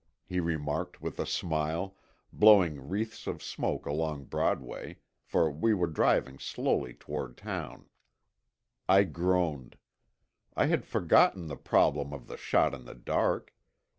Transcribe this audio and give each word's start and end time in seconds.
he 0.25 0.39
remarked 0.39 0.99
with 0.99 1.19
a 1.19 1.27
smile, 1.27 1.95
blowing 2.33 2.89
wreaths 2.89 3.27
of 3.27 3.43
smoke 3.43 3.85
along 3.85 4.23
Broadway, 4.23 4.97
for 5.21 5.51
we 5.51 5.75
were 5.75 5.85
driving 5.85 6.39
slowly 6.39 6.95
toward 6.95 7.37
town. 7.37 7.87
I 8.89 9.03
groaned. 9.03 9.77
I 10.57 10.65
had 10.65 10.87
forgotten 10.87 11.45
the 11.45 11.55
problem 11.55 12.13
of 12.13 12.25
the 12.25 12.37
shot 12.37 12.73
in 12.73 12.85
the 12.85 12.95
dark. 12.95 13.53